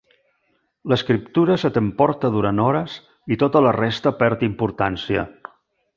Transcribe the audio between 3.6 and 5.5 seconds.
la resta perd importància.